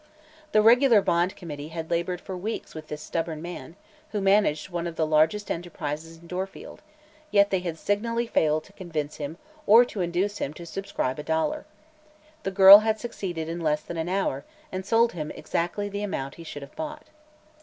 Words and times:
The 0.51 0.63
regular 0.63 0.99
Bond 0.99 1.35
Committee 1.35 1.67
had 1.67 1.91
labored 1.91 2.19
for 2.21 2.35
weeks 2.35 2.73
with 2.73 2.87
this 2.87 3.03
stubborn 3.03 3.39
man, 3.39 3.75
who 4.13 4.19
managed 4.19 4.69
one 4.69 4.87
of 4.87 4.95
the 4.95 5.05
largest 5.05 5.51
enterprises 5.51 6.17
in 6.17 6.25
Dorfield, 6.25 6.81
yet 7.29 7.51
they 7.51 7.59
had 7.59 7.77
signally 7.77 8.25
failed 8.25 8.63
to 8.63 8.73
convince 8.73 9.17
him 9.17 9.37
or 9.67 9.85
to 9.85 10.01
induce 10.01 10.39
him 10.39 10.55
to 10.55 10.65
subscribe 10.65 11.19
a 11.19 11.23
dollar. 11.23 11.67
The 12.41 12.49
girl 12.49 12.79
had 12.79 12.99
succeeded 12.99 13.47
in 13.47 13.61
less 13.61 13.83
than 13.83 13.97
an 13.97 14.09
hour, 14.09 14.43
and 14.71 14.83
sold 14.87 15.11
him 15.11 15.29
exactly 15.35 15.87
the 15.87 16.01
amount 16.01 16.33
he 16.33 16.43
should 16.43 16.63
have 16.63 16.75
bought. 16.75 17.05